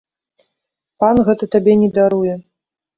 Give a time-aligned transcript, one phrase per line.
[1.05, 2.33] Пан гэта табе не даруе.